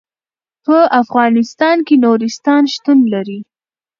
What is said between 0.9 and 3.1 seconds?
افغانستان کې نورستان شتون